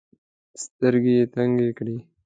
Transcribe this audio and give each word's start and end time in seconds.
سترګي 0.63 1.13
یې 1.19 1.23
تنګي 1.33 1.69
کړې. 1.77 1.97